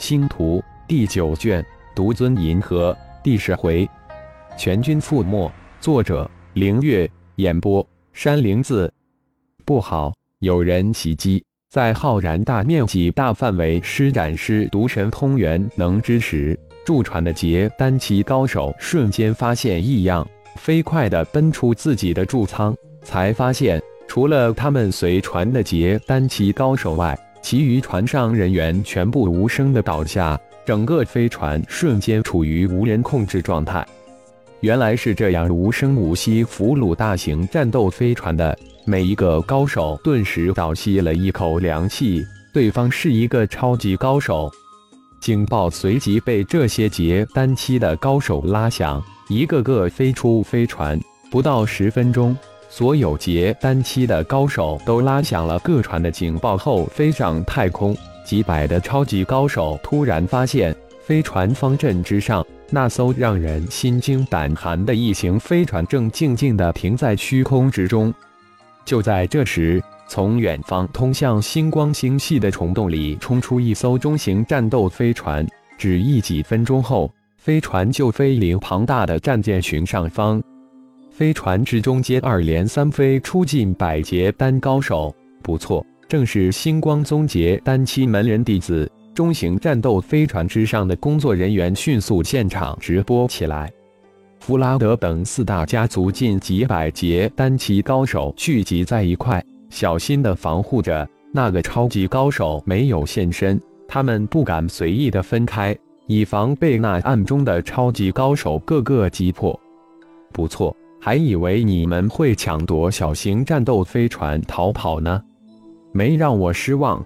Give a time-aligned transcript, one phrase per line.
[0.00, 1.64] 星图第九卷
[1.94, 3.86] 独尊银河第十回，
[4.56, 5.52] 全军覆没。
[5.78, 7.08] 作者：凌月。
[7.36, 8.90] 演播：山灵子。
[9.66, 11.44] 不好，有人袭击！
[11.68, 20.26] 在浩然大面积、大范围施展师毒神通元能之时，驻船的结丹期高手瞬间发现异样，
[20.56, 33.86] 飞快地奔出自己的驻舱，才发现除了他们随船的结丹期高手外，其余船上人员全部无声的倒下，整个飞船瞬间处于无人控制状态。
[34.60, 42.22] 原来是这样，无声无息俘虏大型战斗飞船的每一个高手，顿时倒吸了一口凉气。
[42.52, 44.50] 对方是一个超级高手，
[45.20, 51.00] 警报随即被这些结单期的高手拉响，一个个飞出飞船。
[51.30, 52.36] 不到十分钟。
[52.70, 57.94] 所有结丹期的高手都拉响了各船的警报后飞上太空。
[58.24, 68.14] 几百的超级高手突然发现，飞船方阵之上那艘让人心惊胆寒的异形飞船正静静地停在虚空之中。
[68.84, 75.44] 就在这时，从远方通向星光星系的虫洞里冲出一艘中型战斗飞船。
[75.76, 80.40] 只一几分钟后，飞船就飞临庞大的战舰群上方。
[81.20, 88.90] 飞船之中接二连三飞出近百劫丹高手，不错，正是星光宗劫丹期门人弟子。
[89.12, 93.70] 中型战斗飞船之上的工作人员迅速现场直播起来。
[94.38, 103.60] 弗拉德等四大家族近几百劫丹期高手聚集在一块，小心的防护着那个超级高手没有现身。
[103.86, 109.60] 他们不敢随意的分开，以防被那暗中的超级高手个个击破。
[110.32, 110.74] 不错。
[111.00, 115.22] 还以为你们会抢夺小型战斗飞船逃跑呢，
[115.92, 117.02] 没让我失望。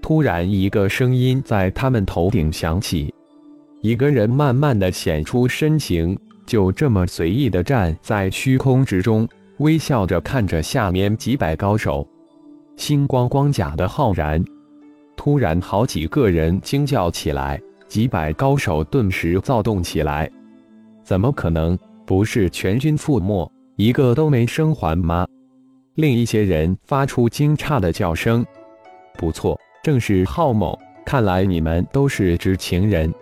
[0.00, 3.12] 突然，一个声音在他们头顶响起，
[3.82, 9.28] 一个人慢慢的显出身形，就这么随意的站在虚空之中，
[9.58, 12.08] 微笑着看着下面几百高手。
[12.76, 14.42] 星光光甲的浩然，
[15.16, 20.30] 突然好几个人惊叫起来，几百高手顿时躁动起来，
[21.02, 21.78] 怎么可能？
[22.08, 25.26] 不是全军覆没，一个都没生还吗？
[25.94, 28.42] 另一些人发出惊诧的叫声。
[29.18, 30.78] 不错，正是浩某。
[31.04, 33.12] 看来你们都是知情人。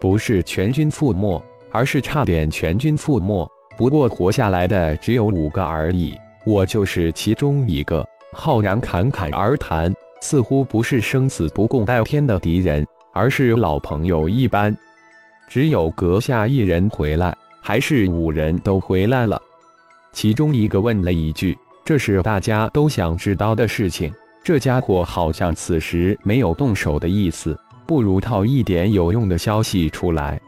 [0.00, 1.38] 不是全军覆没，
[1.70, 3.46] 而是差点全军覆没。
[3.76, 6.14] 不过活下来的只有五个而已，
[6.46, 8.02] 我就是其中一个。
[8.32, 14.74] 浩然侃侃而谈，似乎不是生死不共戴天的敌人，而是老朋友一般。
[15.46, 17.36] 只有阁下一人回来。
[17.66, 19.40] 还是五人都回来了，
[20.12, 24.12] 其中一个问了一句：“这是大家都想知道的事情。”
[24.44, 30.38] 这家伙好像此时没有动手的意思，不如套一点有用的消息出来。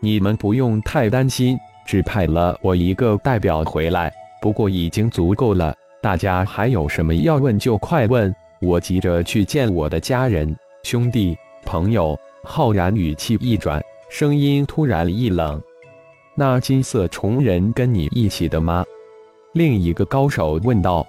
[0.00, 5.74] 你们不用太担心，只派了我一个代表回来，不过已经足够了。
[6.00, 11.36] 大家还有什么要问就快问，我急着去见我的家人、兄弟、
[11.66, 12.18] 朋友。
[12.42, 13.78] 浩然语气一转，
[14.08, 15.60] 声音突然一冷。
[16.38, 18.84] 那金色虫人跟你一起的吗？
[19.54, 21.04] 另一个高手问道。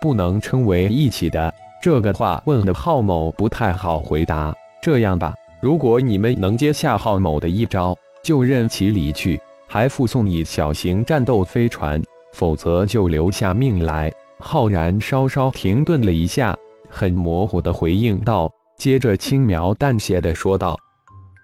[0.00, 4.54] 不能称为一起的，这个话问的浩某不太好回答。
[4.82, 12.00] 这样吧，如果你们能接下浩某的一招，就任其离去，还附送一小型战斗飞船；
[12.32, 14.10] 否则就留下命来。
[14.38, 16.56] 浩然稍稍停顿了一下，
[16.88, 20.78] 很模糊的回应道，接着轻描淡写的说道：“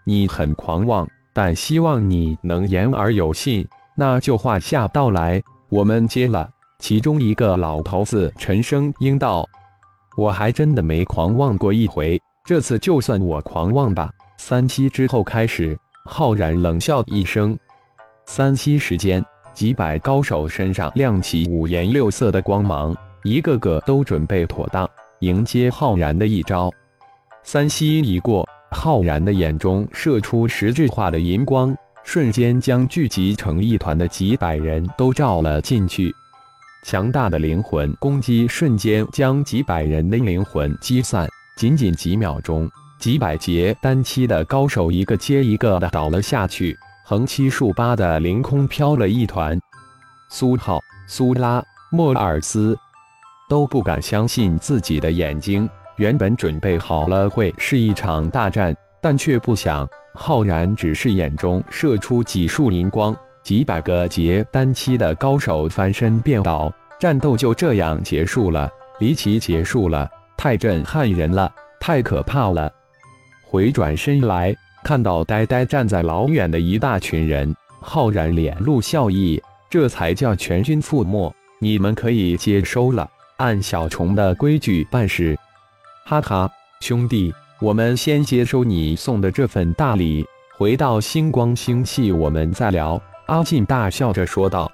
[0.07, 6.49] 你很狂妄。”但希望你能言而有信，那就话下道来，我们接了。
[6.79, 9.47] 其中一个老头子沉声应道
[10.17, 14.11] ：“我还真的没狂妄过一回，这次就算我狂妄吧。”
[14.41, 17.55] 三息之后开始，浩然冷笑一声。
[18.25, 19.23] 三息时间，
[19.53, 24.89] 几百高手身上亮起五颜六色的光芒，一个个都准备妥当
[25.21, 26.73] 迎接浩然的一招。
[27.43, 28.49] 三息已过。
[28.77, 31.75] 浩然的眼中射出实质化的银光，
[32.05, 36.15] 瞬间将聚集成一团的几百人都照了进去。
[36.85, 41.27] 强大的灵魂攻击瞬间将几百人的灵魂击散，
[41.57, 42.71] 仅仅几秒钟，
[43.01, 49.59] 几百节单期的高手一个接一个的倒了下去，横七竖八的凌空飘了一团。
[50.29, 50.79] 苏浩、
[51.09, 52.79] 苏拉、莫尔斯
[53.49, 55.69] 都不敢相信自己的眼睛。
[55.97, 71.51] 原本准备好了会是一场大战，但却不想浩然只是眼中射出几束银光，几百个结丹期的高手翻身便倒，战斗就这样结束了，离奇结束了，太震撼人了，
[71.81, 72.71] 太可怕了！
[73.49, 74.55] 回转身来，
[74.85, 81.33] 看到呆呆站在老远的一大群人，浩然脸露笑意，这才叫全军覆没。
[81.59, 83.09] 你们可以接收了，
[83.39, 85.35] 按小虫的规矩办事。
[86.09, 86.49] 哈哈，
[86.79, 90.25] 兄弟，我们先接收你送的这份大礼，
[90.57, 93.03] 回到星光星系我们再聊。
[93.27, 94.71] 阿进大笑着说道。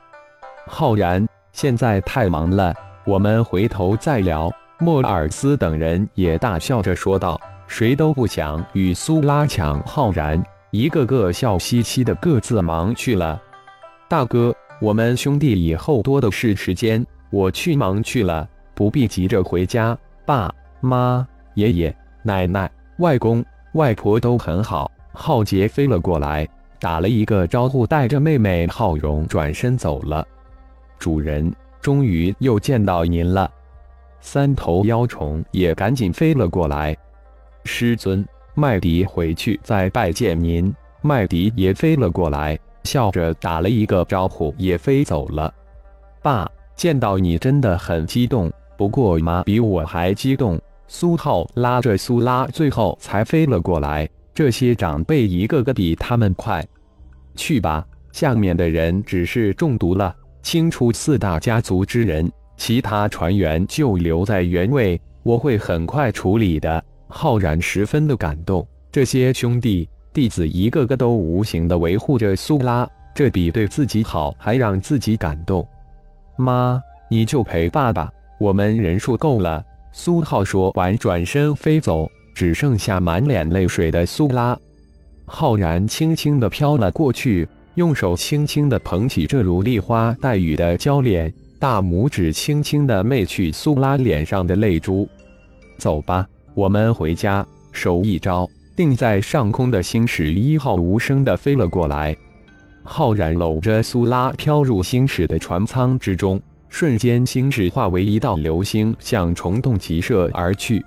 [0.67, 2.75] 浩然，现在太忙了，
[3.06, 4.52] 我们回头再聊。
[4.79, 13.40] 莫尔斯等人也大笑着说道，谁都不想与苏拉抢浩然，一个个笑嘻嘻的各自忙去了。
[14.06, 14.55] 大哥。
[14.82, 19.96] 我们兄弟以后多的是时间，我去忙去了，不必急着回家。
[20.26, 20.52] 爸
[20.82, 23.43] 妈、爷爷奶奶、外公
[23.75, 24.90] 外婆都很好。
[25.12, 26.46] 浩杰飞了过来，
[26.81, 30.26] 打了一个招呼，带着妹妹浩荣转身走了。
[30.99, 33.49] 主人，终于又见到您了。
[34.20, 36.96] 三头妖虫也赶紧飞了过来。
[37.64, 40.75] 师尊，麦迪回去再拜见您。
[41.00, 42.58] 麦迪也飞了过来。
[42.84, 45.55] 笑着打了一个招呼，也飞走了。
[46.20, 50.61] 爸，见到你真的很激动，不过妈比我还激动。
[50.94, 54.06] 苏浩拉着苏拉，最后才飞了过来。
[54.35, 56.62] 这些长辈一个个比他们快。
[57.35, 66.85] 去吧，下面的人只是中毒了，清除四大家族之人，其他船员就留在原位，我会很快处理的。
[67.09, 69.89] 浩然十分的感动，这些兄弟。
[70.12, 75.67] 弟子一个个都无形的维护着苏拉，这比对自己好还让自己感动。
[76.37, 76.79] 妈，
[77.09, 79.65] 你就陪爸爸，我们人数够了。
[79.93, 84.59] 苏浩说完，转身飞走，只剩下满脸泪水的苏拉。
[85.27, 95.09] 浩然轻轻的飘了过去，用手轻轻的捧起这如梨花带雨的娇脸，大拇指轻轻的媚去苏拉脸上的泪珠。
[95.79, 97.47] 走吧，我们回家。
[97.71, 98.49] 手一招。
[98.75, 102.17] 定在上空的星矢一号无声的飞了过来，
[102.83, 106.41] 浩然搂着苏拉飘入星矢的船舱之中，
[106.73, 110.83] 瞬间星矢化为一道流星，向虫洞急射而去。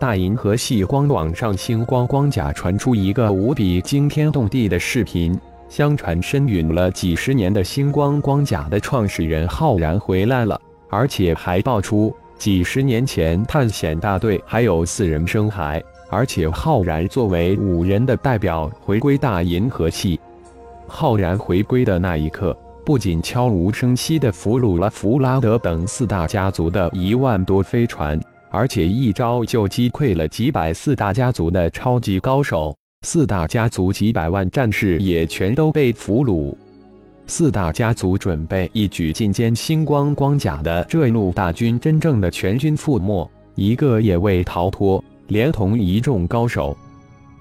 [0.00, 5.38] 大银河系光网上，星光光甲传出一个无比惊天动地的视频，
[5.68, 15.80] 相传身陨了几十年的星光光甲的创始人浩然回来了，而且还爆出几十年前探险大队还有四人生还。
[16.08, 20.18] 而且浩然作为五人的代表回归大银河系，
[20.86, 28.20] 浩然回归的那一刻，不仅悄无声息地俘虏了弗拉德等四大家族的一万多飞船，
[28.50, 36.54] 而且一招就击溃了几百四大家族的超级高手，四大家族几百万战士也全都被俘虏。
[37.28, 45.02] 四大家族准备一举进歼星光光甲的这路大军，真正的全军覆没，一个也未逃脱。
[45.28, 46.76] 连同一众高手，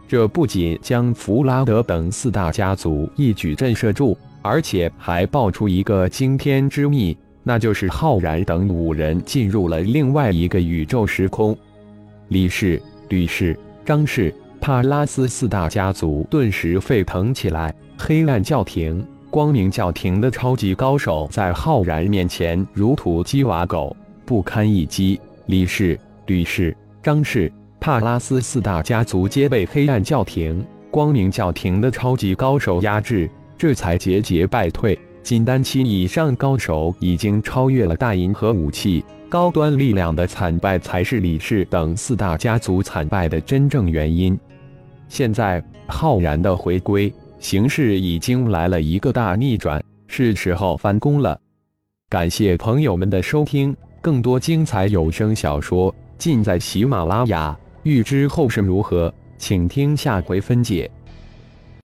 [0.08, 11.58] 这不仅将弗拉德等四大家族一举震慑住，而且还爆出一个惊天之秘，那就是浩然等五人进入了另外一个宇宙时空。
[12.30, 17.74] 李氏、吕氏、张氏、帕拉斯四大家族顿时沸腾起来。
[17.98, 23.96] 黑暗教廷、光明教廷的超级高手在浩然面前如土鸡瓦狗，
[24.26, 25.20] 不堪一击。
[25.46, 27.52] 李氏、吕氏、张氏。
[27.80, 33.28] 帕拉斯四大家族皆被黑暗教廷、光明教廷的超级高手压制，
[33.62, 34.98] 这才节节败退。
[35.22, 44.36] 金丹期以上高手已经超越了大银河武器，高端力量的惨败才是李氏等四大家族惨败的真正原因。
[45.10, 51.40] 现在浩然的回归，形势已经来了一个大逆转，是时候翻工了。
[52.10, 57.56] 感谢朋友们的收听，更多精彩有声小说尽在喜马拉雅。
[57.84, 60.90] 欲知后事如何，请听下回分解。